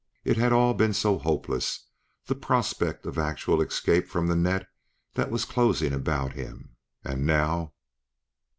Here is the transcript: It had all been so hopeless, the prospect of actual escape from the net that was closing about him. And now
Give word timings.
It 0.25 0.35
had 0.35 0.51
all 0.51 0.73
been 0.73 0.93
so 0.93 1.19
hopeless, 1.19 1.81
the 2.25 2.33
prospect 2.33 3.05
of 3.05 3.19
actual 3.19 3.61
escape 3.61 4.07
from 4.07 4.25
the 4.25 4.35
net 4.35 4.67
that 5.13 5.29
was 5.29 5.45
closing 5.45 5.93
about 5.93 6.33
him. 6.33 6.75
And 7.03 7.23
now 7.23 7.73